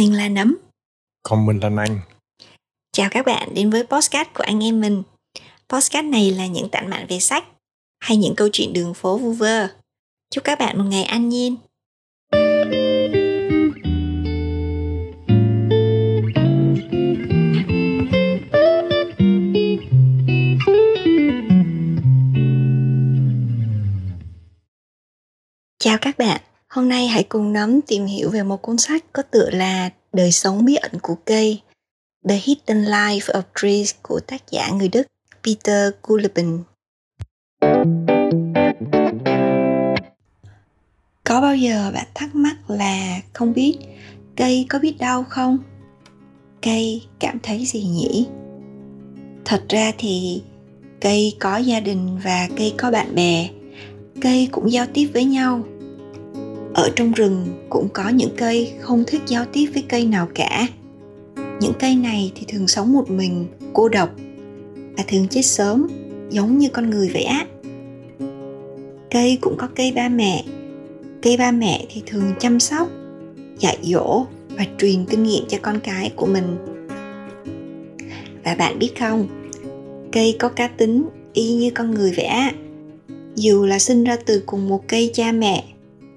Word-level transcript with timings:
Mình 0.00 0.16
là 0.16 0.28
Nấm. 0.28 0.56
Còn 1.22 1.46
mình 1.46 1.60
là 1.60 1.82
Anh. 1.82 2.00
Chào 2.92 3.08
các 3.10 3.26
bạn 3.26 3.54
đến 3.54 3.70
với 3.70 3.84
podcast 3.84 4.28
của 4.34 4.42
anh 4.42 4.64
em 4.64 4.80
mình. 4.80 5.02
Podcast 5.68 6.06
này 6.06 6.30
là 6.30 6.46
những 6.46 6.68
tản 6.68 6.90
mạn 6.90 7.06
về 7.08 7.20
sách 7.20 7.44
hay 8.00 8.16
những 8.16 8.34
câu 8.36 8.48
chuyện 8.52 8.72
đường 8.72 8.94
phố 8.94 9.18
vu 9.18 9.32
vơ. 9.32 9.68
Chúc 10.30 10.44
các 10.44 10.58
bạn 10.58 10.78
một 10.78 10.84
ngày 10.84 11.04
an 11.04 11.28
nhiên. 11.28 11.56
Hôm 26.80 26.88
nay 26.88 27.08
hãy 27.08 27.22
cùng 27.22 27.52
nắm 27.52 27.80
tìm 27.86 28.06
hiểu 28.06 28.30
về 28.30 28.42
một 28.42 28.62
cuốn 28.62 28.78
sách 28.78 29.04
có 29.12 29.22
tựa 29.22 29.50
là 29.50 29.90
Đời 30.12 30.32
sống 30.32 30.64
bí 30.64 30.74
ẩn 30.74 30.92
của 31.02 31.14
cây, 31.24 31.60
The 32.28 32.34
Hidden 32.34 32.84
Life 32.84 33.20
of 33.20 33.42
Trees 33.54 33.94
của 34.02 34.20
tác 34.20 34.50
giả 34.50 34.70
người 34.70 34.88
Đức 34.88 35.02
Peter 35.44 35.92
Gulliben. 36.02 36.58
Có 41.24 41.40
bao 41.40 41.56
giờ 41.56 41.90
bạn 41.94 42.06
thắc 42.14 42.34
mắc 42.34 42.70
là 42.70 43.20
không 43.32 43.52
biết 43.52 43.78
cây 44.36 44.66
có 44.68 44.78
biết 44.78 44.94
đau 44.98 45.24
không? 45.28 45.58
Cây 46.62 47.02
cảm 47.18 47.38
thấy 47.42 47.66
gì 47.66 47.84
nhỉ? 47.84 48.26
Thật 49.44 49.62
ra 49.68 49.92
thì 49.98 50.42
cây 51.00 51.36
có 51.40 51.56
gia 51.56 51.80
đình 51.80 52.18
và 52.24 52.48
cây 52.56 52.74
có 52.78 52.90
bạn 52.90 53.14
bè, 53.14 53.48
cây 54.20 54.48
cũng 54.52 54.72
giao 54.72 54.86
tiếp 54.94 55.10
với 55.14 55.24
nhau 55.24 55.64
ở 56.80 56.90
trong 56.96 57.12
rừng 57.12 57.46
cũng 57.68 57.88
có 57.92 58.08
những 58.08 58.30
cây 58.36 58.72
không 58.80 59.04
thích 59.06 59.20
giao 59.26 59.44
tiếp 59.52 59.66
với 59.74 59.84
cây 59.88 60.06
nào 60.06 60.28
cả. 60.34 60.66
Những 61.60 61.72
cây 61.78 61.94
này 61.94 62.32
thì 62.34 62.44
thường 62.48 62.68
sống 62.68 62.92
một 62.92 63.10
mình, 63.10 63.46
cô 63.72 63.88
độc, 63.88 64.10
và 64.96 65.04
thường 65.08 65.28
chết 65.28 65.42
sớm, 65.42 65.88
giống 66.30 66.58
như 66.58 66.68
con 66.68 66.90
người 66.90 67.10
vậy 67.12 67.22
á. 67.22 67.46
Cây 69.10 69.38
cũng 69.40 69.54
có 69.58 69.68
cây 69.74 69.92
ba 69.92 70.08
mẹ. 70.08 70.44
Cây 71.22 71.36
ba 71.36 71.50
mẹ 71.50 71.86
thì 71.88 72.02
thường 72.06 72.32
chăm 72.40 72.60
sóc, 72.60 72.88
dạy 73.58 73.78
dỗ 73.82 74.26
và 74.48 74.66
truyền 74.78 75.04
kinh 75.04 75.22
nghiệm 75.22 75.44
cho 75.48 75.58
con 75.62 75.80
cái 75.80 76.12
của 76.16 76.26
mình. 76.26 76.56
Và 78.44 78.54
bạn 78.54 78.78
biết 78.78 78.98
không, 78.98 79.28
cây 80.12 80.36
có 80.38 80.48
cá 80.48 80.68
tính 80.68 81.04
y 81.32 81.54
như 81.54 81.70
con 81.70 81.90
người 81.90 82.12
vậy 82.16 82.24
á. 82.24 82.52
Dù 83.36 83.66
là 83.66 83.78
sinh 83.78 84.04
ra 84.04 84.16
từ 84.26 84.42
cùng 84.46 84.68
một 84.68 84.88
cây 84.88 85.10
cha 85.14 85.32
mẹ 85.32 85.64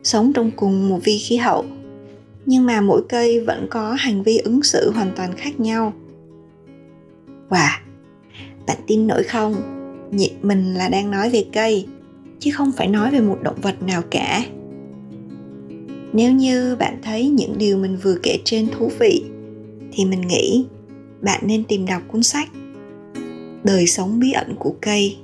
sống 0.04 0.34
trong 0.34 0.52
cùng 0.56 0.90
một 0.90 1.00
vi 1.04 1.18
khí 1.18 1.38
hậu. 1.38 1.66
Nhưng 2.46 2.66
mà 2.66 2.82
mỗi 2.82 3.02
cây 3.10 3.40
vẫn 3.40 3.68
có 3.70 3.94
hành 3.94 4.24
vi 4.24 4.38
ứng 4.38 4.64
xử 4.64 4.92
hoàn 4.92 5.12
toàn 5.16 5.34
khác 5.38 5.60
nhau. 5.60 5.94
Wow, 7.50 7.78
bạn 8.68 8.78
tin 8.88 9.08
nổi 9.08 9.24
không? 9.24 9.56
Mình 10.42 10.74
là 10.74 10.90
đang 10.90 11.12
nói 11.12 11.30
về 11.30 11.46
cây, 11.54 11.86
chứ 12.40 12.52
không 12.52 12.72
phải 12.72 12.88
nói 12.88 13.12
về 13.12 13.22
một 13.22 13.38
động 13.42 13.62
vật 13.62 13.84
nào 13.84 14.02
cả. 14.12 14.46
Nếu 16.14 16.32
như 16.32 16.76
bạn 16.76 16.98
thấy 17.04 17.30
những 17.30 17.58
điều 17.58 17.78
mình 17.78 17.98
vừa 18.04 18.16
kể 18.24 18.40
trên 18.44 18.68
thú 18.68 18.92
vị, 19.00 19.24
thì 19.92 20.06
mình 20.06 20.22
nghĩ 20.22 20.66
bạn 21.22 21.42
nên 21.44 21.64
tìm 21.64 21.86
đọc 21.86 22.02
cuốn 22.08 22.24
sách 22.24 22.50
đời 23.64 23.88
sống 23.88 24.20
bí 24.20 24.32
ẩn 24.32 24.56
của 24.60 24.76
cây, 24.82 25.18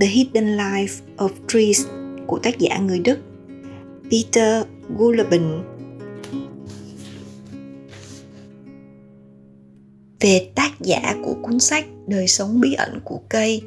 The 0.00 0.06
Hidden 0.06 0.56
Life 0.56 1.00
of 1.16 1.28
Trees 1.48 1.86
của 2.26 2.38
tác 2.38 2.58
giả 2.58 2.78
người 2.78 2.98
Đức. 2.98 3.18
Peter 4.10 4.64
Gulabin 4.98 5.42
Về 10.20 10.50
tác 10.54 10.70
giả 10.80 11.14
của 11.24 11.34
cuốn 11.42 11.60
sách 11.60 11.86
Đời 12.06 12.28
sống 12.28 12.60
bí 12.60 12.74
ẩn 12.74 13.00
của 13.04 13.20
cây. 13.28 13.62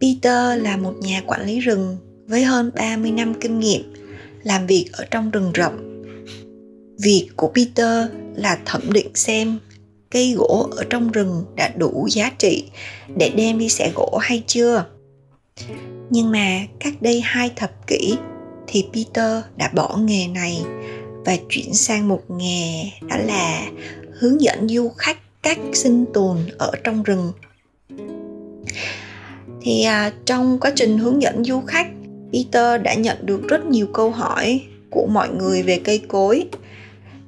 Peter 0.00 0.62
là 0.62 0.76
một 0.76 0.94
nhà 1.00 1.22
quản 1.26 1.46
lý 1.46 1.60
rừng 1.60 1.96
với 2.26 2.44
hơn 2.44 2.70
30 2.74 3.10
năm 3.10 3.34
kinh 3.40 3.60
nghiệm 3.60 3.94
làm 4.42 4.66
việc 4.66 4.86
ở 4.92 5.04
trong 5.10 5.30
rừng 5.30 5.52
rậm. 5.56 6.04
Việc 7.02 7.28
của 7.36 7.52
Peter 7.54 8.08
là 8.34 8.58
thẩm 8.64 8.92
định 8.92 9.10
xem 9.14 9.58
cây 10.10 10.34
gỗ 10.36 10.68
ở 10.76 10.84
trong 10.90 11.10
rừng 11.10 11.44
đã 11.56 11.72
đủ 11.76 12.08
giá 12.10 12.30
trị 12.38 12.64
để 13.16 13.30
đem 13.36 13.58
đi 13.58 13.68
xẻ 13.68 13.92
gỗ 13.94 14.18
hay 14.22 14.42
chưa 14.46 14.84
nhưng 16.12 16.30
mà 16.30 16.60
cách 16.80 16.94
đây 17.00 17.20
hai 17.20 17.50
thập 17.56 17.86
kỷ 17.86 18.16
thì 18.66 18.86
peter 18.92 19.44
đã 19.56 19.70
bỏ 19.74 19.96
nghề 19.96 20.28
này 20.28 20.62
và 21.24 21.36
chuyển 21.48 21.74
sang 21.74 22.08
một 22.08 22.20
nghề 22.28 22.90
đó 23.08 23.16
là 23.16 23.66
hướng 24.12 24.40
dẫn 24.40 24.68
du 24.68 24.88
khách 24.88 25.18
cách 25.42 25.58
sinh 25.72 26.04
tồn 26.14 26.36
ở 26.58 26.72
trong 26.84 27.02
rừng 27.02 27.32
thì 29.62 29.82
à, 29.82 30.12
trong 30.24 30.58
quá 30.60 30.72
trình 30.76 30.98
hướng 30.98 31.22
dẫn 31.22 31.44
du 31.44 31.60
khách 31.60 31.88
peter 32.32 32.82
đã 32.82 32.94
nhận 32.94 33.26
được 33.26 33.48
rất 33.48 33.66
nhiều 33.66 33.86
câu 33.86 34.10
hỏi 34.10 34.60
của 34.90 35.06
mọi 35.06 35.28
người 35.28 35.62
về 35.62 35.80
cây 35.84 36.02
cối 36.08 36.48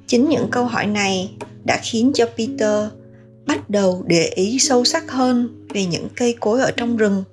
chính 0.07 0.29
những 0.29 0.47
câu 0.51 0.65
hỏi 0.65 0.85
này 0.87 1.31
đã 1.63 1.79
khiến 1.83 2.11
cho 2.13 2.25
Peter 2.25 2.89
bắt 3.45 3.69
đầu 3.69 4.03
để 4.07 4.31
ý 4.35 4.59
sâu 4.59 4.85
sắc 4.85 5.11
hơn 5.11 5.65
về 5.73 5.85
những 5.85 6.07
cây 6.15 6.35
cối 6.39 6.61
ở 6.61 6.71
trong 6.71 6.97
rừng. 6.97 7.23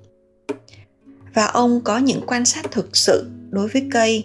Và 1.35 1.47
ông 1.47 1.81
có 1.85 1.99
những 1.99 2.21
quan 2.27 2.45
sát 2.45 2.71
thực 2.71 2.97
sự 2.97 3.31
đối 3.51 3.69
với 3.69 3.89
cây. 3.91 4.25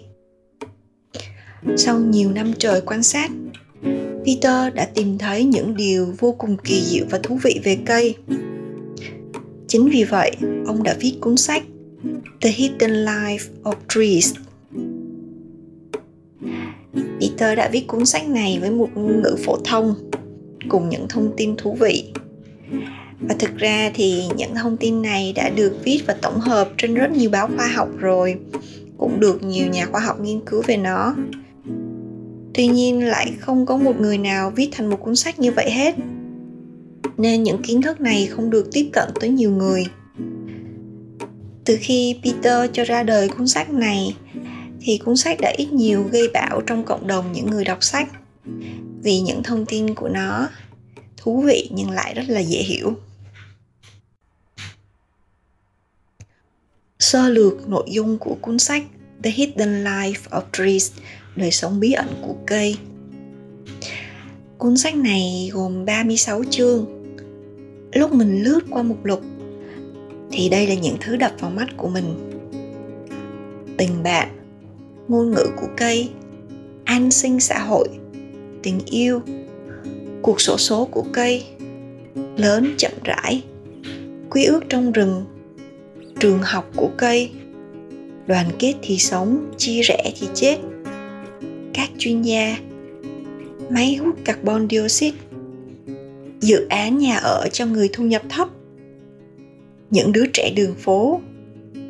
Sau 1.76 1.98
nhiều 1.98 2.30
năm 2.32 2.52
trời 2.58 2.80
quan 2.80 3.02
sát, 3.02 3.30
Peter 4.26 4.74
đã 4.74 4.88
tìm 4.94 5.18
thấy 5.18 5.44
những 5.44 5.76
điều 5.76 6.14
vô 6.18 6.32
cùng 6.32 6.56
kỳ 6.64 6.80
diệu 6.84 7.04
và 7.10 7.20
thú 7.22 7.38
vị 7.42 7.60
về 7.64 7.78
cây. 7.86 8.16
Chính 9.68 9.88
vì 9.88 10.04
vậy, 10.04 10.36
ông 10.66 10.82
đã 10.82 10.96
viết 11.00 11.14
cuốn 11.20 11.36
sách 11.36 11.62
The 12.40 12.50
Hidden 12.50 12.90
Life 12.90 13.38
of 13.62 13.74
Trees 13.88 14.34
Peter 17.20 17.58
đã 17.58 17.68
viết 17.72 17.86
cuốn 17.86 18.06
sách 18.06 18.28
này 18.28 18.58
với 18.60 18.70
một 18.70 18.88
ngôn 18.94 19.22
ngữ 19.22 19.36
phổ 19.44 19.58
thông 19.64 19.94
cùng 20.68 20.88
những 20.88 21.06
thông 21.08 21.32
tin 21.36 21.56
thú 21.56 21.76
vị 21.80 22.12
và 23.20 23.34
thực 23.38 23.56
ra 23.56 23.90
thì 23.94 24.22
những 24.36 24.54
thông 24.54 24.76
tin 24.76 25.02
này 25.02 25.32
đã 25.32 25.50
được 25.50 25.72
viết 25.84 26.02
và 26.06 26.14
tổng 26.22 26.40
hợp 26.40 26.70
trên 26.78 26.94
rất 26.94 27.10
nhiều 27.10 27.30
báo 27.30 27.48
khoa 27.56 27.66
học 27.66 27.88
rồi, 27.98 28.36
cũng 28.98 29.20
được 29.20 29.42
nhiều 29.42 29.66
nhà 29.66 29.86
khoa 29.86 30.00
học 30.00 30.20
nghiên 30.20 30.40
cứu 30.40 30.62
về 30.66 30.76
nó. 30.76 31.16
Tuy 32.54 32.66
nhiên 32.66 33.06
lại 33.06 33.32
không 33.38 33.66
có 33.66 33.76
một 33.76 34.00
người 34.00 34.18
nào 34.18 34.50
viết 34.50 34.68
thành 34.72 34.90
một 34.90 34.96
cuốn 35.00 35.16
sách 35.16 35.38
như 35.38 35.52
vậy 35.52 35.70
hết, 35.70 35.94
nên 37.16 37.42
những 37.42 37.62
kiến 37.62 37.82
thức 37.82 38.00
này 38.00 38.26
không 38.26 38.50
được 38.50 38.68
tiếp 38.72 38.88
cận 38.92 39.08
tới 39.20 39.30
nhiều 39.30 39.50
người. 39.50 39.86
Từ 41.64 41.76
khi 41.80 42.16
peter 42.24 42.70
cho 42.72 42.84
ra 42.84 43.02
đời 43.02 43.28
cuốn 43.28 43.48
sách 43.48 43.70
này, 43.70 44.16
thì 44.80 44.98
cuốn 44.98 45.16
sách 45.16 45.40
đã 45.40 45.52
ít 45.56 45.72
nhiều 45.72 46.04
gây 46.12 46.28
bão 46.34 46.60
trong 46.60 46.84
cộng 46.84 47.06
đồng 47.06 47.32
những 47.32 47.50
người 47.50 47.64
đọc 47.64 47.78
sách. 47.80 48.08
Vì 49.02 49.20
những 49.20 49.42
thông 49.42 49.66
tin 49.66 49.94
của 49.94 50.08
nó 50.08 50.48
thú 51.16 51.40
vị 51.40 51.68
nhưng 51.74 51.90
lại 51.90 52.14
rất 52.14 52.24
là 52.28 52.40
dễ 52.40 52.58
hiểu. 52.58 52.92
Sơ 57.08 57.28
lược 57.28 57.68
nội 57.68 57.84
dung 57.88 58.18
của 58.18 58.36
cuốn 58.40 58.58
sách 58.58 58.82
The 59.22 59.30
Hidden 59.30 59.84
Life 59.84 60.28
of 60.30 60.42
Trees, 60.52 60.92
đời 61.36 61.50
sống 61.50 61.80
bí 61.80 61.92
ẩn 61.92 62.06
của 62.22 62.34
cây 62.46 62.76
cuốn 64.58 64.76
sách 64.76 64.96
này 64.96 65.50
gồm 65.52 65.84
36 65.84 66.42
chương. 66.50 66.86
Lúc 67.92 68.12
mình 68.12 68.42
lướt 68.42 68.60
qua 68.70 68.82
mục 68.82 69.04
lục, 69.04 69.22
thì 70.30 70.48
đây 70.48 70.66
là 70.66 70.74
những 70.74 70.96
thứ 71.00 71.16
đập 71.16 71.32
vào 71.40 71.50
mắt 71.50 71.68
của 71.76 71.88
mình. 71.88 72.30
Tình 73.76 74.02
bạn, 74.02 74.28
ngôn 75.08 75.30
ngữ 75.30 75.46
của 75.56 75.68
cây 75.76 76.10
an 76.84 77.10
sinh 77.10 77.40
xã 77.40 77.58
hội, 77.58 77.88
tình 78.62 78.80
yêu, 78.86 79.20
cuộc 80.22 80.40
sổ 80.40 80.56
số 80.58 80.84
của 80.84 81.04
cây 81.12 81.44
lớn 82.36 82.74
chậm 82.78 82.92
rãi, 83.04 83.42
quy 84.30 84.44
ước 84.44 84.60
trong 84.68 84.92
rừng 84.92 85.24
trường 86.20 86.38
học 86.42 86.70
của 86.76 86.90
cây. 86.96 87.30
Đoàn 88.26 88.46
kết 88.58 88.74
thì 88.82 88.98
sống, 88.98 89.52
chia 89.56 89.82
rẽ 89.82 90.12
thì 90.20 90.28
chết. 90.34 90.58
Các 91.74 91.90
chuyên 91.98 92.22
gia, 92.22 92.56
máy 93.70 93.94
hút 93.94 94.14
carbon 94.24 94.68
dioxide, 94.70 95.18
dự 96.40 96.66
án 96.68 96.98
nhà 96.98 97.16
ở 97.16 97.48
cho 97.52 97.66
người 97.66 97.88
thu 97.92 98.04
nhập 98.04 98.22
thấp. 98.28 98.48
Những 99.90 100.12
đứa 100.12 100.26
trẻ 100.32 100.52
đường 100.56 100.74
phố, 100.74 101.20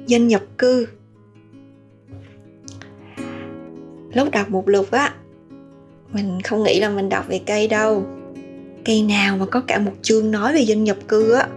dân 0.06 0.28
nhập 0.28 0.42
cư. 0.58 0.86
Lúc 4.12 4.30
đọc 4.32 4.50
một 4.50 4.68
lục 4.68 4.90
á, 4.90 5.14
mình 6.12 6.42
không 6.44 6.62
nghĩ 6.62 6.80
là 6.80 6.88
mình 6.88 7.08
đọc 7.08 7.28
về 7.28 7.40
cây 7.46 7.68
đâu. 7.68 8.06
Cây 8.84 9.02
nào 9.02 9.36
mà 9.36 9.46
có 9.46 9.60
cả 9.60 9.78
một 9.78 9.92
chương 10.02 10.30
nói 10.30 10.54
về 10.54 10.60
dân 10.60 10.84
nhập 10.84 10.96
cư 11.08 11.32
á. 11.32 11.48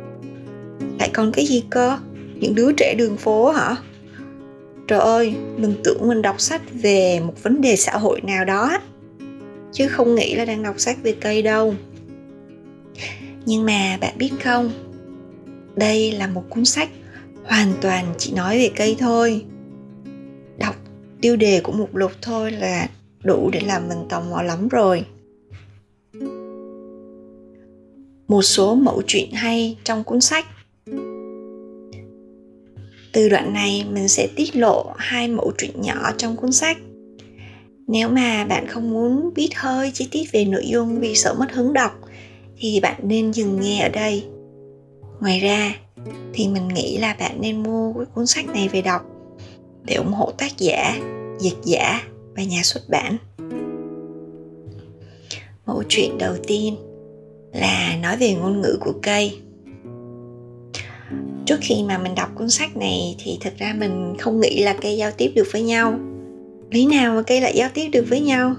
Lại 1.00 1.10
còn 1.14 1.32
cái 1.32 1.46
gì 1.46 1.64
cơ? 1.70 1.98
Những 2.42 2.56
đứa 2.56 2.72
trẻ 2.72 2.96
đường 2.98 3.18
phố 3.18 3.52
hả? 3.52 3.76
Trời 4.88 5.00
ơi 5.00 5.34
mình 5.58 5.76
tưởng 5.84 6.08
mình 6.08 6.22
đọc 6.22 6.42
sách 6.42 6.62
về 6.74 7.20
một 7.20 7.44
vấn 7.44 7.62
đề 7.62 7.76
xã 7.76 7.98
hội 7.98 8.22
nào 8.22 8.46
đó 8.46 8.78
chứ 9.72 9.88
không 9.88 10.16
nghĩ 10.16 10.36
là 10.36 10.46
đang 10.46 10.64
đọc 10.64 10.76
sách 10.78 10.98
về 11.04 11.16
cây 11.22 11.42
đâu. 11.42 11.76
Nhưng 13.46 13.66
mà 13.66 13.98
bạn 14.02 14.18
biết 14.18 14.32
không? 14.44 14.72
Đây 15.76 16.12
là 16.12 16.28
một 16.28 16.44
cuốn 16.50 16.66
sách 16.66 16.90
hoàn 17.44 17.74
toàn 17.82 18.14
chỉ 18.18 18.34
nói 18.34 18.58
về 18.58 18.70
cây 18.76 18.96
thôi. 19.00 19.46
Đọc 20.58 20.76
tiêu 21.22 21.36
đề 21.36 21.62
của 21.64 21.72
mục 21.72 21.96
lục 21.96 22.12
thôi 22.22 22.52
là 22.52 22.88
đủ 23.24 23.50
để 23.54 23.60
làm 23.66 23.88
mình 23.88 24.06
tò 24.10 24.22
mò 24.22 24.42
lắm 24.42 24.68
rồi. 24.68 25.06
Một 28.28 28.42
số 28.42 28.76
mẫu 28.76 29.02
chuyện 29.08 29.32
hay 29.32 29.78
trong 29.84 30.04
cuốn 30.04 30.22
sách 30.22 30.46
từ 33.14 33.30
đoạn 33.30 33.54
này, 33.54 33.86
mình 33.92 34.08
sẽ 34.08 34.28
tiết 34.36 34.56
lộ 34.56 34.94
hai 34.98 35.28
mẫu 35.28 35.52
chuyện 35.58 35.82
nhỏ 35.82 36.12
trong 36.18 36.36
cuốn 36.36 36.52
sách. 36.52 36.78
Nếu 37.88 38.10
mà 38.10 38.46
bạn 38.46 38.68
không 38.68 38.90
muốn 38.90 39.34
biết 39.36 39.50
hơi 39.56 39.92
chi 39.94 40.08
tiết 40.12 40.32
về 40.32 40.46
nội 40.46 40.64
dung 40.66 41.00
vì 41.00 41.16
sợ 41.16 41.36
mất 41.40 41.52
hứng 41.52 41.74
đọc, 41.74 41.92
thì 42.58 42.80
bạn 42.80 42.96
nên 43.04 43.32
dừng 43.32 43.60
nghe 43.62 43.82
ở 43.82 43.90
đây. 43.90 44.24
Ngoài 45.22 45.40
ra, 45.40 45.76
thì 46.34 46.48
mình 46.48 46.68
nghĩ 46.68 46.98
là 46.98 47.16
bạn 47.20 47.42
nên 47.42 47.64
mua 47.64 47.94
cuốn 48.16 48.28
sách 48.28 48.46
này 48.46 48.68
về 48.68 48.82
đọc 48.82 49.02
để 49.84 49.96
ủng 49.96 50.14
hộ 50.14 50.32
tác 50.32 50.58
giả, 50.58 51.00
dịch 51.40 51.58
giả 51.64 52.04
và 52.36 52.44
nhà 52.44 52.62
xuất 52.64 52.90
bản. 52.90 53.18
Mẫu 55.66 55.84
chuyện 55.90 56.18
đầu 56.18 56.36
tiên 56.48 56.76
là 57.54 57.98
nói 58.02 58.18
về 58.18 58.34
ngôn 58.34 58.62
ngữ 58.62 58.78
của 58.82 58.94
cây 59.02 59.40
trước 61.52 61.60
khi 61.62 61.84
mà 61.84 61.98
mình 61.98 62.16
đọc 62.16 62.30
cuốn 62.36 62.50
sách 62.50 62.78
này 62.78 63.16
thì 63.20 63.38
thực 63.42 63.58
ra 63.58 63.76
mình 63.78 64.16
không 64.20 64.40
nghĩ 64.40 64.64
là 64.64 64.74
cây 64.82 64.98
giao 64.98 65.12
tiếp 65.12 65.32
được 65.36 65.48
với 65.52 65.62
nhau. 65.62 66.00
Lý 66.70 66.86
nào 66.86 67.16
mà 67.16 67.22
cây 67.22 67.42
lại 67.42 67.54
giao 67.56 67.70
tiếp 67.74 67.90
được 67.90 68.06
với 68.10 68.20
nhau? 68.20 68.56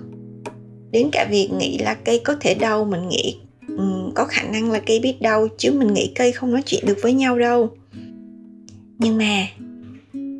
Đến 0.90 1.08
cả 1.12 1.26
việc 1.30 1.48
nghĩ 1.58 1.78
là 1.78 1.94
cây 1.94 2.20
có 2.24 2.36
thể 2.40 2.54
đau 2.54 2.84
mình 2.84 3.08
nghĩ 3.08 3.36
um, 3.68 4.12
có 4.14 4.24
khả 4.24 4.42
năng 4.42 4.70
là 4.72 4.78
cây 4.78 5.00
biết 5.00 5.20
đau 5.20 5.48
chứ 5.58 5.72
mình 5.72 5.94
nghĩ 5.94 6.12
cây 6.14 6.32
không 6.32 6.52
nói 6.52 6.62
chuyện 6.66 6.84
được 6.86 6.98
với 7.02 7.12
nhau 7.12 7.38
đâu. 7.38 7.70
Nhưng 8.98 9.18
mà 9.18 9.46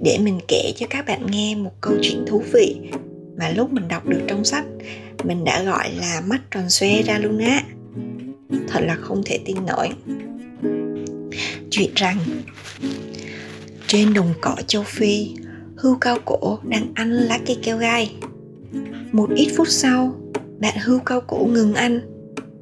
để 0.03 0.19
mình 0.23 0.39
kể 0.49 0.73
cho 0.77 0.87
các 0.91 1.07
bạn 1.07 1.27
nghe 1.31 1.55
một 1.55 1.73
câu 1.81 1.95
chuyện 2.03 2.25
thú 2.27 2.43
vị 2.53 2.77
mà 3.39 3.49
lúc 3.57 3.73
mình 3.73 3.89
đọc 3.89 4.07
được 4.07 4.21
trong 4.27 4.45
sách 4.45 4.65
mình 5.25 5.45
đã 5.45 5.63
gọi 5.63 5.91
là 6.01 6.23
mắt 6.27 6.41
tròn 6.51 6.71
xoe 6.71 7.03
ra 7.03 7.19
luôn 7.19 7.39
á. 7.39 7.63
Thật 8.69 8.81
là 8.81 8.95
không 8.95 9.23
thể 9.25 9.39
tin 9.45 9.57
nổi 9.67 9.89
chuyện 11.73 11.91
rằng 11.95 12.19
trên 13.87 14.15
đồng 14.15 14.35
cỏ 14.41 14.57
châu 14.67 14.83
phi 14.83 15.29
hươu 15.77 15.97
cao 16.01 16.19
cổ 16.25 16.59
đang 16.69 16.93
ăn 16.95 17.11
lá 17.11 17.39
cây 17.47 17.59
keo 17.63 17.79
gai 17.79 18.15
một 19.13 19.31
ít 19.37 19.49
phút 19.57 19.69
sau 19.69 20.15
bạn 20.61 20.75
hươu 20.83 20.99
cao 20.99 21.21
cổ 21.21 21.49
ngừng 21.53 21.75
ăn 21.75 22.01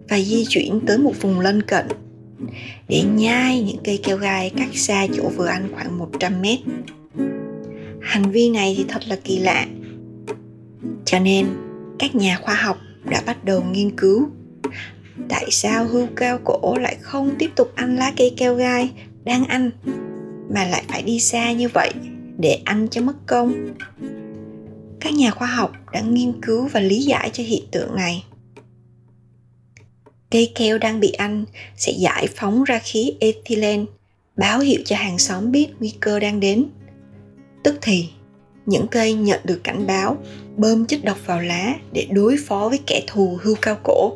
và 0.08 0.20
di 0.20 0.44
chuyển 0.48 0.80
tới 0.86 0.98
một 0.98 1.12
vùng 1.20 1.40
lân 1.40 1.62
cận 1.62 1.86
để 2.88 3.02
nhai 3.14 3.62
những 3.62 3.78
cây 3.84 4.00
keo 4.02 4.16
gai 4.16 4.50
cách 4.56 4.68
xa 4.74 5.06
chỗ 5.16 5.28
vừa 5.36 5.46
ăn 5.46 5.68
khoảng 5.74 5.98
100 5.98 6.42
mét. 6.42 6.58
Hành 8.00 8.30
vi 8.30 8.50
này 8.50 8.74
thì 8.78 8.84
thật 8.88 9.02
là 9.08 9.16
kỳ 9.24 9.38
lạ. 9.38 9.66
Cho 11.04 11.18
nên, 11.18 11.46
các 11.98 12.14
nhà 12.14 12.38
khoa 12.42 12.54
học 12.54 12.78
đã 13.10 13.22
bắt 13.26 13.44
đầu 13.44 13.62
nghiên 13.62 13.96
cứu 13.96 14.28
tại 15.28 15.48
sao 15.50 15.86
hươu 15.86 16.06
cao 16.16 16.38
cổ 16.44 16.76
lại 16.78 16.96
không 17.00 17.34
tiếp 17.38 17.50
tục 17.56 17.72
ăn 17.74 17.96
lá 17.96 18.12
cây 18.16 18.34
keo 18.36 18.54
gai 18.54 18.90
đang 19.24 19.44
ăn, 19.44 19.70
mà 20.54 20.64
lại 20.64 20.84
phải 20.88 21.02
đi 21.02 21.20
xa 21.20 21.52
như 21.52 21.68
vậy 21.68 21.92
để 22.38 22.60
ăn 22.64 22.88
cho 22.90 23.00
mất 23.00 23.16
công? 23.26 23.74
Các 25.00 25.14
nhà 25.14 25.30
khoa 25.30 25.48
học 25.48 25.72
đã 25.92 26.00
nghiên 26.00 26.32
cứu 26.42 26.68
và 26.72 26.80
lý 26.80 27.02
giải 27.02 27.30
cho 27.32 27.42
hiện 27.42 27.62
tượng 27.70 27.96
này. 27.96 28.24
Cây 30.30 30.52
keo 30.54 30.78
đang 30.78 31.00
bị 31.00 31.10
ăn 31.12 31.44
sẽ 31.76 31.92
giải 31.92 32.28
phóng 32.36 32.64
ra 32.64 32.78
khí 32.78 33.12
ethylene, 33.20 33.84
báo 34.36 34.60
hiệu 34.60 34.80
cho 34.84 34.96
hàng 34.96 35.18
xóm 35.18 35.52
biết 35.52 35.68
nguy 35.80 35.94
cơ 36.00 36.20
đang 36.20 36.40
đến. 36.40 36.66
Tức 37.62 37.78
thì, 37.82 38.08
những 38.66 38.86
cây 38.90 39.14
nhận 39.14 39.40
được 39.44 39.60
cảnh 39.64 39.86
báo 39.86 40.16
bơm 40.56 40.86
chất 40.86 41.04
độc 41.04 41.18
vào 41.26 41.40
lá 41.40 41.74
để 41.92 42.06
đối 42.10 42.36
phó 42.46 42.68
với 42.68 42.78
kẻ 42.86 43.02
thù 43.06 43.38
hươu 43.42 43.54
cao 43.62 43.76
cổ 43.82 44.12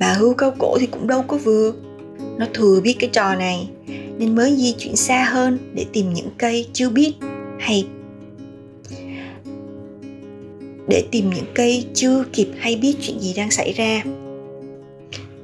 mà 0.00 0.12
hươu 0.12 0.34
cao 0.34 0.54
cổ 0.58 0.78
thì 0.80 0.86
cũng 0.86 1.06
đâu 1.06 1.22
có 1.22 1.36
vừa. 1.36 1.72
Nó 2.38 2.46
thừa 2.54 2.80
biết 2.80 2.96
cái 2.98 3.10
trò 3.12 3.34
này, 3.34 3.68
nên 4.18 4.34
mới 4.34 4.56
di 4.56 4.74
chuyển 4.78 4.96
xa 4.96 5.24
hơn 5.24 5.58
để 5.74 5.86
tìm 5.92 6.12
những 6.12 6.30
cây 6.38 6.68
chưa 6.72 6.90
biết 6.90 7.12
hay 7.58 7.86
để 10.88 11.04
tìm 11.10 11.30
những 11.30 11.44
cây 11.54 11.86
chưa 11.94 12.24
kịp 12.32 12.48
hay 12.58 12.76
biết 12.76 12.96
chuyện 13.00 13.20
gì 13.20 13.34
đang 13.34 13.50
xảy 13.50 13.72
ra. 13.72 14.02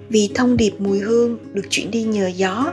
Vì 0.09 0.31
thông 0.35 0.57
điệp 0.57 0.73
mùi 0.79 0.99
hương 0.99 1.39
được 1.53 1.71
chuyển 1.71 1.91
đi 1.91 2.03
nhờ 2.03 2.27
gió, 2.27 2.73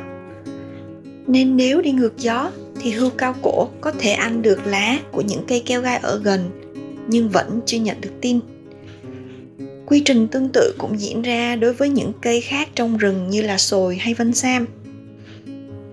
nên 1.28 1.58
nếu 1.58 1.82
đi 1.82 1.92
ngược 1.92 2.18
gió 2.18 2.52
thì 2.82 2.92
hươu 2.92 3.10
cao 3.10 3.36
cổ 3.42 3.68
có 3.82 3.92
thể 4.00 4.12
ăn 4.12 4.42
được 4.42 4.60
lá 4.66 5.00
của 5.12 5.22
những 5.22 5.44
cây 5.48 5.64
keo 5.66 5.82
gai 5.82 5.98
ở 5.98 6.22
gần, 6.24 6.50
nhưng 7.08 7.30
vẫn 7.30 7.60
chưa 7.66 7.78
nhận 7.78 8.02
được 8.02 8.22
tin 8.22 8.40
quy 9.92 10.02
trình 10.06 10.28
tương 10.28 10.50
tự 10.50 10.76
cũng 10.78 11.00
diễn 11.00 11.22
ra 11.22 11.56
đối 11.56 11.74
với 11.74 11.90
những 11.90 12.12
cây 12.22 12.42
khác 12.42 12.70
trong 12.76 12.98
rừng 12.98 13.30
như 13.30 13.42
là 13.42 13.58
sồi 13.58 13.96
hay 13.96 14.14
vân 14.14 14.34
sam. 14.34 14.66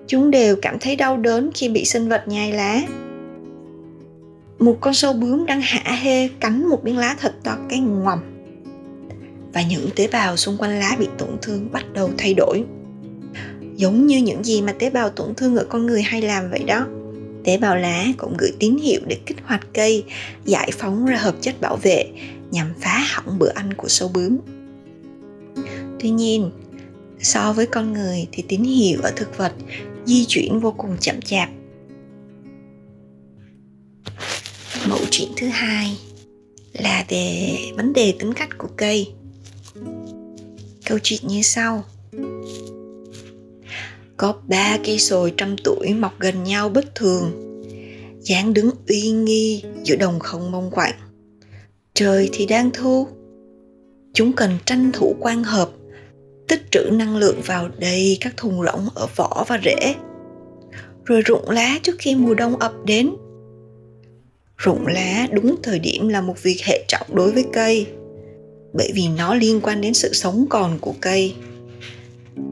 Chúng 0.07 0.31
đều 0.31 0.57
cảm 0.63 0.79
thấy 0.79 0.97
đau 0.97 1.17
đớn 1.17 1.51
khi 1.55 1.69
bị 1.69 1.85
sinh 1.85 2.09
vật 2.09 2.23
nhai 2.27 2.53
lá. 2.53 2.83
Một 4.59 4.77
con 4.81 4.95
sâu 4.95 5.13
bướm 5.13 5.47
đang 5.47 5.61
hả 5.61 5.93
hê 6.03 6.29
cắn 6.29 6.69
một 6.69 6.85
miếng 6.85 6.99
lá 6.99 7.17
thật 7.21 7.35
to 7.45 7.57
cái 7.69 7.79
ngoằm. 7.79 8.19
Và 9.53 9.63
những 9.63 9.89
tế 9.97 10.09
bào 10.13 10.37
xung 10.37 10.57
quanh 10.57 10.79
lá 10.79 10.97
bị 10.99 11.07
tổn 11.19 11.31
thương 11.43 11.73
bắt 11.73 11.85
đầu 11.93 12.11
thay 12.19 12.35
đổi. 12.35 12.65
Giống 13.77 14.07
như 14.07 14.19
những 14.19 14.45
gì 14.45 14.63
mà 14.63 14.73
tế 14.73 14.91
bào 14.91 15.11
tổn 15.11 15.35
thương 15.35 15.57
ở 15.57 15.65
con 15.65 15.87
người 15.87 16.03
hay 16.03 16.23
làm 16.23 16.51
vậy 16.51 16.65
đó. 16.67 16.87
Tế 17.45 17.59
bào 17.59 17.77
lá 17.77 18.05
cũng 18.17 18.37
gửi 18.39 18.51
tín 18.59 18.77
hiệu 18.77 19.01
để 19.07 19.17
kích 19.27 19.39
hoạt 19.45 19.67
cây, 19.75 20.05
giải 20.45 20.71
phóng 20.79 21.07
ra 21.07 21.17
hợp 21.17 21.35
chất 21.41 21.61
bảo 21.61 21.77
vệ 21.77 22.07
nhằm 22.51 22.75
phá 22.81 23.05
hỏng 23.13 23.39
bữa 23.39 23.51
ăn 23.55 23.75
của 23.75 23.89
sâu 23.89 24.09
bướm. 24.09 24.37
Tuy 26.01 26.11
nhiên, 26.11 26.51
so 27.21 27.53
với 27.53 27.67
con 27.67 27.93
người 27.93 28.29
thì 28.33 28.45
tín 28.49 28.63
hiệu 28.63 29.01
ở 29.03 29.13
thực 29.17 29.39
vật 29.39 29.53
di 30.05 30.25
chuyển 30.29 30.61
vô 30.61 30.73
cùng 30.73 30.97
chậm 31.01 31.21
chạp. 31.21 31.49
Mẫu 34.89 35.01
chuyện 35.11 35.29
thứ 35.37 35.47
hai 35.47 35.99
là 36.73 37.05
về 37.09 37.57
vấn 37.77 37.93
đề 37.93 38.15
tính 38.19 38.35
cách 38.35 38.59
của 38.59 38.69
cây. 38.77 39.09
Câu 40.87 40.99
chuyện 41.03 41.21
như 41.23 41.43
sau. 41.43 41.85
Có 44.17 44.35
ba 44.49 44.79
cây 44.85 44.99
sồi 44.99 45.35
trăm 45.37 45.57
tuổi 45.65 45.95
mọc 45.95 46.21
gần 46.21 46.45
nhau 46.45 46.69
bất 46.69 46.95
thường. 46.95 47.33
Dáng 48.21 48.55
đứng 48.55 48.71
uy 48.89 49.11
nghi 49.11 49.63
giữa 49.85 49.97
đồng 49.97 50.19
không 50.19 50.51
mông 50.51 50.71
quạnh 50.71 50.95
trời 51.99 52.29
thì 52.33 52.47
đang 52.47 52.71
thu. 52.71 53.07
Chúng 54.13 54.33
cần 54.33 54.51
tranh 54.65 54.91
thủ 54.93 55.17
quan 55.21 55.45
hợp, 55.45 55.71
tích 56.49 56.63
trữ 56.71 56.91
năng 56.93 57.17
lượng 57.17 57.41
vào 57.47 57.69
đầy 57.79 58.19
các 58.21 58.37
thùng 58.37 58.63
rỗng 58.65 58.89
ở 58.95 59.07
vỏ 59.17 59.45
và 59.49 59.61
rễ. 59.65 59.95
Rồi 61.05 61.23
rụng 61.23 61.51
lá 61.51 61.79
trước 61.83 61.97
khi 61.99 62.15
mùa 62.15 62.35
đông 62.35 62.57
ập 62.57 62.73
đến. 62.85 63.11
Rụng 64.57 64.87
lá 64.87 65.27
đúng 65.33 65.57
thời 65.63 65.79
điểm 65.79 66.09
là 66.09 66.21
một 66.21 66.43
việc 66.43 66.61
hệ 66.65 66.85
trọng 66.89 67.07
đối 67.13 67.33
với 67.33 67.45
cây, 67.53 67.87
bởi 68.73 68.91
vì 68.95 69.09
nó 69.19 69.35
liên 69.35 69.61
quan 69.61 69.81
đến 69.81 69.95
sự 69.95 70.13
sống 70.13 70.47
còn 70.51 70.79
của 70.81 70.95
cây. 71.01 71.35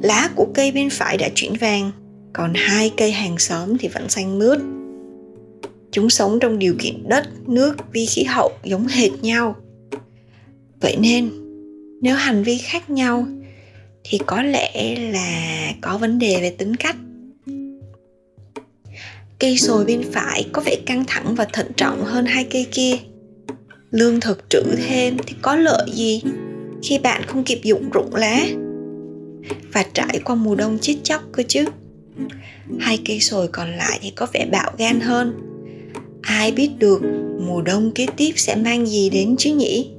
Lá 0.03 0.31
của 0.37 0.47
cây 0.55 0.73
bên 0.73 0.91
phải 0.91 1.17
đã 1.17 1.29
chuyển 1.35 1.53
vàng, 1.61 1.91
còn 2.33 2.53
hai 2.55 2.93
cây 2.97 3.12
hàng 3.12 3.38
xóm 3.38 3.79
thì 3.79 3.88
vẫn 3.88 4.09
xanh 4.09 4.38
mướt 4.38 4.59
chúng 5.97 6.11
sống 6.11 6.38
trong 6.41 6.59
điều 6.59 6.75
kiện 6.79 7.09
đất, 7.09 7.29
nước, 7.49 7.76
vi 7.93 8.07
khí 8.07 8.25
hậu 8.25 8.53
giống 8.65 8.87
hệt 8.87 9.11
nhau. 9.23 9.57
Vậy 10.81 10.97
nên, 11.00 11.31
nếu 12.03 12.15
hành 12.15 12.43
vi 12.43 12.59
khác 12.59 12.91
nhau 12.91 13.26
thì 14.05 14.19
có 14.26 14.43
lẽ 14.43 14.97
là 15.12 15.73
có 15.81 15.99
vấn 15.99 16.19
đề 16.19 16.38
về 16.41 16.50
tính 16.50 16.76
cách. 16.76 16.97
Cây 19.38 19.59
sồi 19.59 19.85
bên 19.85 20.03
phải 20.12 20.47
có 20.53 20.62
vẻ 20.67 20.76
căng 20.87 21.05
thẳng 21.07 21.35
và 21.35 21.47
thận 21.53 21.67
trọng 21.76 22.05
hơn 22.05 22.26
hai 22.26 22.45
cây 22.45 22.67
kia. 22.71 22.97
Lương 23.91 24.21
thực 24.21 24.50
trữ 24.50 24.62
thêm 24.87 25.17
thì 25.26 25.35
có 25.43 25.57
lợi 25.57 25.88
gì 25.93 26.23
khi 26.83 26.99
bạn 26.99 27.23
không 27.26 27.45
kịp 27.45 27.61
dụng 27.62 27.91
rụng 27.91 28.15
lá 28.15 28.47
và 29.73 29.85
trải 29.95 30.21
qua 30.25 30.35
mùa 30.35 30.55
đông 30.55 30.79
chết 30.81 30.97
chóc 31.03 31.23
cơ 31.33 31.43
chứ? 31.49 31.65
Hai 32.81 32.99
cây 33.05 33.21
sồi 33.21 33.49
còn 33.49 33.73
lại 33.76 33.99
thì 34.03 34.11
có 34.11 34.26
vẻ 34.33 34.47
bạo 34.53 34.73
gan 34.79 35.00
hơn 35.00 35.56
ai 36.26 36.52
biết 36.52 36.71
được 36.78 37.02
mùa 37.40 37.62
đông 37.62 37.90
kế 37.90 38.06
tiếp 38.16 38.33
sẽ 38.37 38.54
mang 38.54 38.87
gì 38.87 39.11
đến 39.11 39.35
chứ 39.38 39.54
nhỉ 39.54 39.90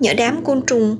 nhỡ 0.00 0.14
đám 0.14 0.44
côn 0.44 0.62
trùng 0.66 0.96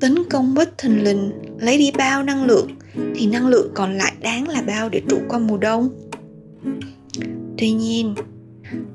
tấn 0.00 0.30
công 0.30 0.54
bất 0.54 0.78
thình 0.78 1.04
lình 1.04 1.30
lấy 1.58 1.78
đi 1.78 1.90
bao 1.98 2.22
năng 2.22 2.44
lượng 2.44 2.68
thì 3.14 3.26
năng 3.26 3.46
lượng 3.46 3.70
còn 3.74 3.98
lại 3.98 4.12
đáng 4.20 4.48
là 4.48 4.62
bao 4.62 4.88
để 4.88 5.02
trụ 5.08 5.18
qua 5.28 5.38
mùa 5.38 5.56
đông 5.56 5.88
Tuy 7.60 7.70
nhiên, 7.70 8.14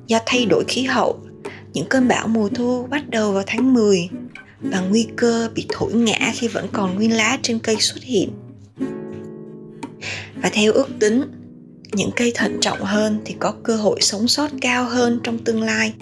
do 0.07 0.19
thay 0.25 0.45
đổi 0.45 0.63
khí 0.67 0.83
hậu, 0.83 1.19
những 1.73 1.85
cơn 1.89 2.07
bão 2.07 2.27
mùa 2.27 2.49
thu 2.49 2.83
bắt 2.89 3.09
đầu 3.09 3.31
vào 3.31 3.43
tháng 3.47 3.73
10 3.73 4.09
và 4.61 4.79
nguy 4.79 5.07
cơ 5.15 5.49
bị 5.55 5.65
thổi 5.69 5.93
ngã 5.93 6.31
khi 6.33 6.47
vẫn 6.47 6.67
còn 6.73 6.95
nguyên 6.95 7.13
lá 7.13 7.39
trên 7.41 7.59
cây 7.59 7.75
xuất 7.79 8.03
hiện. 8.03 8.29
Và 10.41 10.49
theo 10.53 10.73
ước 10.73 10.87
tính, 10.99 11.21
những 11.95 12.09
cây 12.15 12.31
thận 12.35 12.57
trọng 12.61 12.79
hơn 12.81 13.21
thì 13.25 13.35
có 13.39 13.53
cơ 13.63 13.75
hội 13.75 14.01
sống 14.01 14.27
sót 14.27 14.51
cao 14.61 14.85
hơn 14.85 15.19
trong 15.23 15.39
tương 15.39 15.61
lai. 15.61 15.93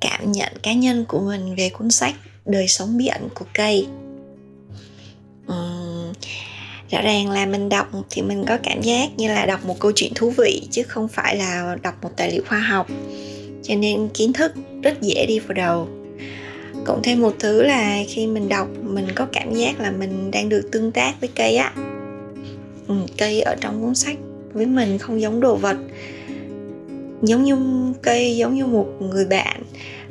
Cảm 0.00 0.32
nhận 0.32 0.52
cá 0.62 0.72
nhân 0.72 1.04
của 1.08 1.20
mình 1.20 1.54
về 1.56 1.68
cuốn 1.68 1.90
sách 1.90 2.14
Đời 2.44 2.68
sống 2.68 2.96
bí 2.96 3.06
ẩn 3.06 3.28
của 3.34 3.44
cây. 3.54 3.86
Uhm, 5.52 6.12
rõ 6.90 7.02
ràng 7.02 7.30
là 7.30 7.46
mình 7.46 7.68
đọc 7.68 7.86
thì 8.10 8.22
mình 8.22 8.44
có 8.48 8.58
cảm 8.62 8.82
giác 8.82 9.08
như 9.16 9.28
là 9.28 9.46
đọc 9.46 9.64
một 9.66 9.76
câu 9.80 9.92
chuyện 9.94 10.12
thú 10.14 10.30
vị 10.30 10.68
chứ 10.70 10.82
không 10.82 11.08
phải 11.08 11.36
là 11.36 11.76
đọc 11.82 11.94
một 12.02 12.10
tài 12.16 12.32
liệu 12.32 12.42
khoa 12.48 12.58
học 12.58 12.86
cho 13.62 13.74
nên 13.74 14.08
kiến 14.14 14.32
thức 14.32 14.52
rất 14.82 15.02
dễ 15.02 15.26
đi 15.28 15.38
vào 15.38 15.52
đầu 15.52 15.88
cộng 16.84 17.02
thêm 17.02 17.20
một 17.20 17.34
thứ 17.38 17.62
là 17.62 17.98
khi 18.08 18.26
mình 18.26 18.48
đọc 18.48 18.68
mình 18.94 19.06
có 19.14 19.26
cảm 19.32 19.54
giác 19.54 19.80
là 19.80 19.90
mình 19.90 20.30
đang 20.30 20.48
được 20.48 20.68
tương 20.72 20.92
tác 20.92 21.20
với 21.20 21.30
cây 21.34 21.56
á. 21.56 21.72
Ừ, 22.88 22.94
cây 23.18 23.40
ở 23.40 23.56
trong 23.60 23.82
cuốn 23.82 23.94
sách 23.94 24.16
với 24.52 24.66
mình 24.66 24.98
không 24.98 25.20
giống 25.20 25.40
đồ 25.40 25.56
vật. 25.56 25.76
Giống 27.22 27.44
như 27.44 27.56
cây 28.02 28.36
giống 28.36 28.54
như 28.54 28.66
một 28.66 28.86
người 29.00 29.24
bạn. 29.24 29.62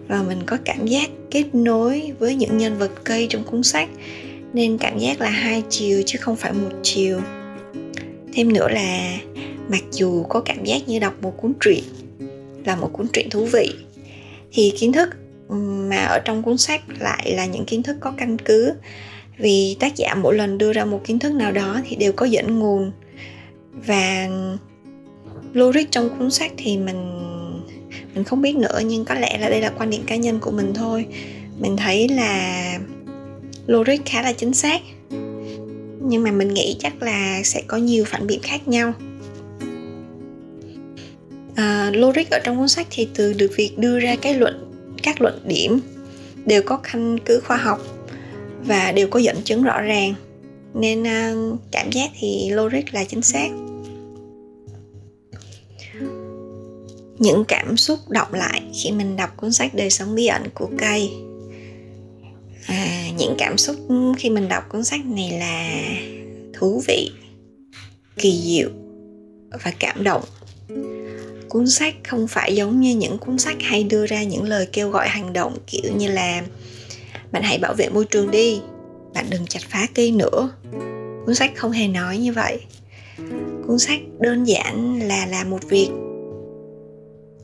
Và 0.07 0.23
mình 0.23 0.39
có 0.45 0.57
cảm 0.65 0.85
giác 0.85 1.09
kết 1.31 1.45
nối 1.53 2.11
với 2.19 2.35
những 2.35 2.57
nhân 2.57 2.77
vật 2.77 2.91
cây 3.03 3.27
trong 3.29 3.43
cuốn 3.43 3.63
sách. 3.63 3.89
Nên 4.53 4.77
cảm 4.77 4.97
giác 4.97 5.21
là 5.21 5.29
hai 5.29 5.63
chiều 5.69 6.01
chứ 6.05 6.19
không 6.21 6.35
phải 6.35 6.53
một 6.53 6.71
chiều. 6.83 7.19
Thêm 8.33 8.53
nữa 8.53 8.67
là 8.69 9.17
mặc 9.69 9.83
dù 9.91 10.23
có 10.23 10.39
cảm 10.39 10.63
giác 10.63 10.87
như 10.87 10.99
đọc 10.99 11.13
một 11.21 11.33
cuốn 11.41 11.53
truyện 11.59 11.83
là 12.65 12.75
một 12.75 12.89
cuốn 12.93 13.07
truyện 13.13 13.29
thú 13.29 13.45
vị 13.45 13.73
thì 14.51 14.73
kiến 14.77 14.91
thức 14.91 15.09
mà 15.53 16.05
ở 16.05 16.19
trong 16.19 16.43
cuốn 16.43 16.57
sách 16.57 16.81
lại 16.99 17.33
là 17.35 17.45
những 17.45 17.65
kiến 17.65 17.83
thức 17.83 17.97
có 17.99 18.13
căn 18.17 18.37
cứ. 18.37 18.73
Vì 19.37 19.77
tác 19.79 19.95
giả 19.95 20.15
mỗi 20.15 20.35
lần 20.35 20.57
đưa 20.57 20.73
ra 20.73 20.85
một 20.85 21.01
kiến 21.05 21.19
thức 21.19 21.33
nào 21.33 21.51
đó 21.51 21.79
thì 21.85 21.95
đều 21.95 22.11
có 22.11 22.25
dẫn 22.25 22.59
nguồn. 22.59 22.91
Và 23.71 24.27
logic 25.53 25.91
trong 25.91 26.09
cuốn 26.19 26.31
sách 26.31 26.51
thì 26.57 26.77
mình 26.77 27.19
mình 28.13 28.23
không 28.23 28.41
biết 28.41 28.55
nữa 28.55 28.79
nhưng 28.85 29.05
có 29.05 29.15
lẽ 29.15 29.37
là 29.37 29.49
đây 29.49 29.61
là 29.61 29.69
quan 29.69 29.89
điểm 29.89 30.03
cá 30.07 30.15
nhân 30.15 30.39
của 30.39 30.51
mình 30.51 30.73
thôi. 30.73 31.05
Mình 31.59 31.77
thấy 31.77 32.09
là 32.09 32.79
logic 33.67 34.05
khá 34.05 34.21
là 34.21 34.33
chính 34.33 34.53
xác. 34.53 34.81
Nhưng 36.01 36.23
mà 36.23 36.31
mình 36.31 36.53
nghĩ 36.53 36.75
chắc 36.79 37.03
là 37.03 37.41
sẽ 37.43 37.61
có 37.67 37.77
nhiều 37.77 38.05
phản 38.05 38.27
biện 38.27 38.39
khác 38.43 38.67
nhau. 38.67 38.93
À, 41.55 41.91
logic 41.93 42.29
ở 42.31 42.39
trong 42.43 42.57
cuốn 42.57 42.67
sách 42.67 42.87
thì 42.89 43.07
từ 43.15 43.33
được 43.33 43.51
việc 43.55 43.77
đưa 43.77 43.99
ra 43.99 44.15
cái 44.21 44.33
luận 44.33 44.72
các 45.03 45.21
luận 45.21 45.41
điểm 45.45 45.79
đều 46.45 46.61
có 46.65 46.77
căn 46.77 47.17
cứ 47.25 47.41
khoa 47.47 47.57
học 47.57 47.79
và 48.65 48.91
đều 48.91 49.07
có 49.07 49.19
dẫn 49.19 49.41
chứng 49.43 49.63
rõ 49.63 49.81
ràng. 49.81 50.13
Nên 50.73 51.03
uh, 51.03 51.59
cảm 51.71 51.91
giác 51.91 52.09
thì 52.19 52.49
logic 52.49 52.93
là 52.93 53.03
chính 53.03 53.21
xác. 53.21 53.49
Những 57.19 57.43
cảm 57.47 57.77
xúc 57.77 57.99
động 58.09 58.33
lại 58.33 58.61
khi 58.73 58.91
mình 58.91 59.15
đọc 59.15 59.29
cuốn 59.37 59.51
sách 59.51 59.73
đời 59.73 59.89
sống 59.89 60.15
bí 60.15 60.27
ẩn 60.27 60.43
của 60.53 60.69
cây 60.77 61.11
à, 62.67 63.09
những 63.17 63.35
cảm 63.37 63.57
xúc 63.57 63.75
khi 64.17 64.29
mình 64.29 64.49
đọc 64.49 64.63
cuốn 64.69 64.83
sách 64.83 65.05
này 65.05 65.31
là 65.31 65.83
thú 66.53 66.83
vị 66.87 67.11
kỳ 68.15 68.41
diệu 68.41 68.69
và 69.63 69.73
cảm 69.79 70.03
động 70.03 70.23
cuốn 71.53 71.67
sách 71.67 71.95
không 72.07 72.27
phải 72.27 72.55
giống 72.55 72.79
như 72.79 72.95
những 72.95 73.17
cuốn 73.17 73.37
sách 73.37 73.57
hay 73.61 73.83
đưa 73.83 74.05
ra 74.05 74.23
những 74.23 74.43
lời 74.43 74.67
kêu 74.73 74.89
gọi 74.89 75.07
hành 75.07 75.33
động, 75.33 75.57
kiểu 75.67 75.91
như 75.97 76.07
là, 76.07 76.43
bạn 77.31 77.43
hãy 77.43 77.57
bảo 77.57 77.73
vệ 77.73 77.89
môi 77.89 78.05
trường 78.05 78.31
đi, 78.31 78.61
bạn 79.13 79.25
đừng 79.29 79.45
chặt 79.45 79.59
phá 79.69 79.87
cây 79.95 80.11
nữa. 80.11 80.49
Cuốn 81.25 81.35
sách 81.35 81.51
không 81.55 81.71
hề 81.71 81.87
nói 81.87 82.17
như 82.17 82.33
vậy. 82.33 82.59
Cuốn 83.67 83.79
sách 83.79 83.99
đơn 84.19 84.43
giản 84.43 84.99
là 84.99 85.25
làm 85.25 85.49
một 85.49 85.63
việc 85.69 85.89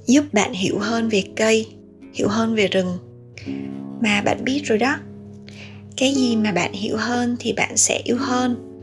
giúp 0.06 0.25
bạn 0.32 0.54
hiểu 0.54 0.80
hơn 0.80 1.10
về 1.10 1.24
cây, 1.36 1.68
hiểu 2.13 2.28
hơn 2.28 2.56
về 2.56 2.68
rừng. 2.68 2.98
Mà 4.01 4.22
bạn 4.22 4.44
biết 4.44 4.62
rồi 4.66 4.78
đó, 4.78 4.96
cái 5.98 6.13
gì 6.13 6.36
mà 6.36 6.51
bạn 6.51 6.74
hiểu 6.74 6.98
hơn 6.98 7.38
thì 7.39 7.54
bạn 7.54 7.78
sẽ 7.78 8.01
yêu 8.04 8.18
hơn 8.20 8.82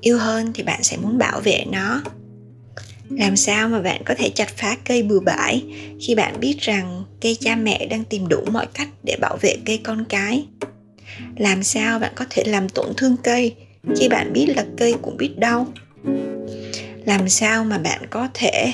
yêu 0.00 0.18
hơn 0.18 0.52
thì 0.54 0.62
bạn 0.62 0.82
sẽ 0.82 0.96
muốn 0.96 1.18
bảo 1.18 1.40
vệ 1.40 1.64
nó 1.72 2.02
làm 3.10 3.36
sao 3.36 3.68
mà 3.68 3.80
bạn 3.80 4.02
có 4.04 4.14
thể 4.18 4.30
chặt 4.30 4.56
phá 4.56 4.76
cây 4.84 5.02
bừa 5.02 5.20
bãi 5.20 5.62
khi 6.00 6.14
bạn 6.14 6.40
biết 6.40 6.56
rằng 6.60 7.04
cây 7.20 7.36
cha 7.40 7.56
mẹ 7.56 7.86
đang 7.86 8.04
tìm 8.04 8.28
đủ 8.28 8.44
mọi 8.52 8.66
cách 8.74 8.88
để 9.02 9.16
bảo 9.20 9.36
vệ 9.40 9.56
cây 9.64 9.78
con 9.78 10.04
cái? 10.08 10.44
Làm 11.36 11.62
sao 11.62 11.98
bạn 11.98 12.12
có 12.14 12.24
thể 12.30 12.44
làm 12.46 12.68
tổn 12.68 12.86
thương 12.96 13.16
cây 13.22 13.54
khi 13.96 14.08
bạn 14.08 14.32
biết 14.32 14.46
là 14.56 14.64
cây 14.76 14.94
cũng 15.02 15.16
biết 15.16 15.38
đau? 15.38 15.66
Làm 17.06 17.28
sao 17.28 17.64
mà 17.64 17.78
bạn 17.78 18.00
có 18.10 18.28
thể, 18.34 18.72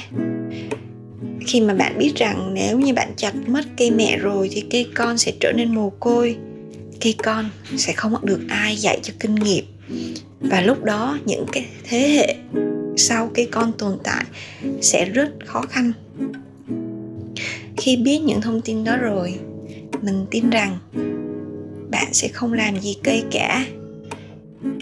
khi 1.46 1.60
mà 1.60 1.74
bạn 1.74 1.98
biết 1.98 2.12
rằng 2.16 2.54
nếu 2.54 2.78
như 2.78 2.94
bạn 2.94 3.12
chặt 3.16 3.34
mất 3.46 3.64
cây 3.76 3.90
mẹ 3.90 4.18
rồi 4.18 4.50
thì 4.52 4.64
cây 4.70 4.86
con 4.94 5.18
sẽ 5.18 5.32
trở 5.40 5.52
nên 5.52 5.74
mồ 5.74 5.90
côi, 5.90 6.36
cây 7.00 7.14
con 7.22 7.50
sẽ 7.76 7.92
không 7.92 8.14
được 8.22 8.40
ai 8.48 8.76
dạy 8.76 8.98
cho 9.02 9.12
kinh 9.20 9.34
nghiệm. 9.34 9.64
Và 10.40 10.60
lúc 10.60 10.84
đó 10.84 11.18
những 11.24 11.46
cái 11.52 11.66
thế 11.84 12.08
hệ 12.08 12.36
sau 12.96 13.30
cây 13.34 13.48
con 13.52 13.72
tồn 13.72 13.98
tại 14.04 14.24
sẽ 14.80 15.04
rất 15.04 15.30
khó 15.46 15.62
khăn. 15.62 15.92
Khi 17.76 17.96
biết 17.96 18.18
những 18.18 18.40
thông 18.40 18.60
tin 18.60 18.84
đó 18.84 18.96
rồi, 18.96 19.34
mình 20.02 20.26
tin 20.30 20.50
rằng 20.50 20.78
bạn 21.90 22.08
sẽ 22.12 22.28
không 22.28 22.52
làm 22.52 22.80
gì 22.80 22.96
cây 23.04 23.22
cả. 23.30 23.66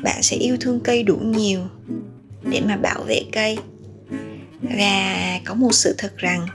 Bạn 0.03 0.23
sẽ 0.23 0.37
yêu 0.37 0.57
thương 0.61 0.81
cây 0.81 1.03
đủ 1.03 1.17
nhiều 1.17 1.61
để 2.51 2.61
mà 2.61 2.77
bảo 2.77 3.03
vệ 3.03 3.23
cây. 3.33 3.59
Và 4.63 5.41
có 5.45 5.55
một 5.55 5.75
sự 5.75 5.95
thật 5.99 6.17
rằng, 6.17 6.47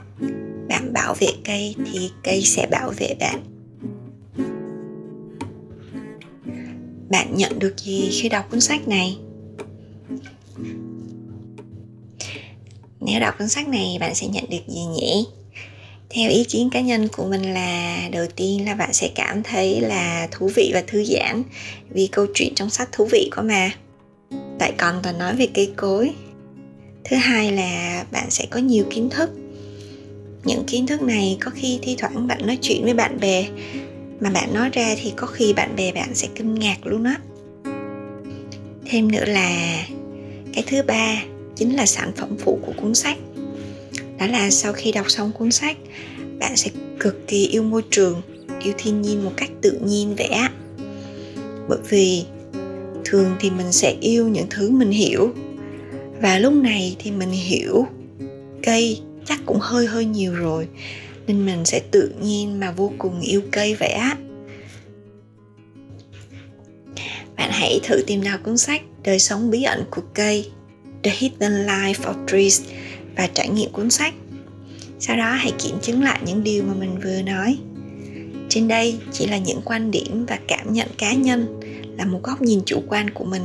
bạn 0.68 0.92
bảo 0.92 1.14
vệ 1.20 1.28
cây 1.44 1.74
thì 1.92 2.10
cây 2.22 2.42
sẽ 2.42 2.66
bảo 2.70 2.92
vệ 2.98 3.14
bạn. 3.20 3.40
Bạn 7.10 7.36
nhận 7.36 7.58
được 7.58 7.74
gì 7.78 8.08
khi 8.12 8.28
đọc 8.28 8.50
cuốn 8.50 8.60
sách 8.60 8.88
này? 8.88 9.18
Nếu 13.04 13.20
đọc 13.20 13.34
cuốn 13.38 13.48
sách 13.48 13.68
này, 13.68 13.96
bạn 14.00 14.14
sẽ 14.14 14.26
nhận 14.26 14.44
được 14.50 14.68
gì 14.68 14.84
nhỉ? 14.84 15.26
Theo 16.10 16.30
ý 16.30 16.44
kiến 16.44 16.70
cá 16.70 16.80
nhân 16.80 17.08
của 17.08 17.24
mình 17.24 17.54
là, 17.54 18.08
đầu 18.12 18.26
tiên 18.36 18.64
là 18.64 18.74
bạn 18.74 18.92
sẽ 18.92 19.10
cảm 19.14 19.42
thấy 19.42 19.80
là 19.80 20.28
thú 20.30 20.50
vị 20.54 20.70
và 20.74 20.82
thư 20.86 21.04
giãn 21.04 21.42
vì 21.90 22.06
câu 22.06 22.26
chuyện 22.34 22.54
trong 22.54 22.70
sách 22.70 22.88
thú 22.92 23.08
vị 23.12 23.30
quá 23.36 23.42
mà. 23.42 23.70
Tại 24.58 24.72
còn 24.78 25.00
toàn 25.02 25.18
nói 25.18 25.36
về 25.36 25.48
cây 25.54 25.72
cối. 25.76 26.10
Thứ 27.04 27.16
hai 27.16 27.52
là 27.52 28.04
bạn 28.12 28.30
sẽ 28.30 28.46
có 28.50 28.60
nhiều 28.60 28.84
kiến 28.90 29.10
thức. 29.10 29.30
Những 30.44 30.64
kiến 30.66 30.86
thức 30.86 31.02
này 31.02 31.36
có 31.40 31.50
khi 31.54 31.78
thi 31.82 31.94
thoảng 31.98 32.26
bạn 32.26 32.46
nói 32.46 32.58
chuyện 32.62 32.84
với 32.84 32.94
bạn 32.94 33.20
bè, 33.20 33.46
mà 34.20 34.30
bạn 34.30 34.54
nói 34.54 34.70
ra 34.72 34.94
thì 35.02 35.12
có 35.16 35.26
khi 35.26 35.52
bạn 35.52 35.76
bè 35.76 35.92
bạn 35.92 36.14
sẽ 36.14 36.28
kinh 36.34 36.54
ngạc 36.54 36.86
luôn 36.86 37.04
á. 37.04 37.16
Thêm 38.86 39.12
nữa 39.12 39.24
là, 39.24 39.78
cái 40.54 40.64
thứ 40.66 40.82
ba 40.82 41.22
chính 41.56 41.76
là 41.76 41.86
sản 41.86 42.12
phẩm 42.16 42.36
phụ 42.38 42.58
của 42.62 42.72
cuốn 42.76 42.94
sách. 42.94 43.18
Đó 44.18 44.26
là 44.26 44.50
sau 44.50 44.72
khi 44.72 44.92
đọc 44.92 45.10
xong 45.10 45.32
cuốn 45.32 45.50
sách, 45.50 45.76
bạn 46.38 46.56
sẽ 46.56 46.70
cực 47.00 47.28
kỳ 47.28 47.46
yêu 47.46 47.62
môi 47.62 47.82
trường, 47.90 48.22
yêu 48.62 48.74
thiên 48.78 49.02
nhiên 49.02 49.24
một 49.24 49.32
cách 49.36 49.50
tự 49.62 49.78
nhiên 49.84 50.14
vẽ 50.14 50.48
bởi 51.68 51.78
vì 51.88 52.24
thường 53.04 53.36
thì 53.40 53.50
mình 53.50 53.72
sẽ 53.72 53.96
yêu 54.00 54.28
những 54.28 54.46
thứ 54.50 54.70
mình 54.70 54.90
hiểu, 54.90 55.34
và 56.20 56.38
lúc 56.38 56.52
này 56.52 56.96
thì 56.98 57.10
mình 57.10 57.30
hiểu 57.30 57.86
cây 58.62 59.00
chắc 59.26 59.40
cũng 59.46 59.58
hơi 59.60 59.86
hơi 59.86 60.04
nhiều 60.04 60.34
rồi, 60.34 60.68
nên 61.26 61.46
mình 61.46 61.64
sẽ 61.64 61.80
tự 61.90 62.12
nhiên 62.22 62.60
mà 62.60 62.70
vô 62.70 62.92
cùng 62.98 63.20
yêu 63.20 63.42
cây 63.50 63.74
vẽ 63.74 64.14
bạn 67.36 67.50
hãy 67.52 67.80
thử 67.82 68.02
tìm 68.06 68.22
đọc 68.22 68.40
cuốn 68.44 68.58
sách 68.58 68.82
đời 69.04 69.18
sống 69.18 69.50
bí 69.50 69.62
ẩn 69.62 69.84
của 69.90 70.02
cây. 70.14 70.50
The 71.04 71.12
Hidden 71.18 71.52
Life 71.66 71.94
of 71.94 72.26
Trees 72.26 72.62
và 73.16 73.26
trải 73.26 73.48
nghiệm 73.48 73.72
cuốn 73.72 73.90
sách. 73.90 74.14
Sau 75.00 75.16
đó 75.16 75.32
hãy 75.32 75.52
kiểm 75.58 75.74
chứng 75.82 76.02
lại 76.02 76.20
những 76.26 76.44
điều 76.44 76.62
mà 76.62 76.74
mình 76.74 77.00
vừa 77.04 77.22
nói. 77.22 77.58
Trên 78.48 78.68
đây 78.68 78.98
chỉ 79.12 79.26
là 79.26 79.38
những 79.38 79.60
quan 79.64 79.90
điểm 79.90 80.26
và 80.28 80.38
cảm 80.48 80.72
nhận 80.72 80.88
cá 80.98 81.14
nhân 81.14 81.60
là 81.98 82.04
một 82.04 82.20
góc 82.22 82.42
nhìn 82.42 82.60
chủ 82.66 82.82
quan 82.88 83.10
của 83.10 83.24
mình. 83.24 83.42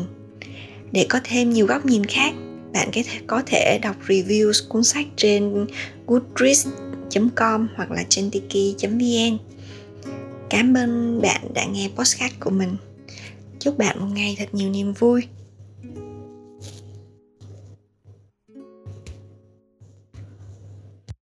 Để 0.91 1.05
có 1.09 1.19
thêm 1.23 1.49
nhiều 1.49 1.65
góc 1.65 1.85
nhìn 1.85 2.05
khác, 2.05 2.33
bạn 2.73 2.89
có 3.27 3.43
thể 3.45 3.79
đọc 3.81 3.95
review 4.07 4.51
cuốn 4.69 4.83
sách 4.83 5.05
trên 5.15 5.67
goodreads.com 6.07 7.67
hoặc 7.75 7.91
là 7.91 8.03
trên 8.09 8.31
tiki.vn. 8.31 9.37
Cảm 10.49 10.73
ơn 10.73 11.21
bạn 11.21 11.41
đã 11.53 11.65
nghe 11.65 11.89
podcast 11.95 12.33
của 12.39 12.49
mình. 12.49 12.77
Chúc 13.59 13.77
bạn 13.77 13.99
một 13.99 14.07
ngày 14.13 14.35
thật 14.39 14.49
nhiều 14.53 14.69
niềm 14.69 14.93
vui. 14.93 15.21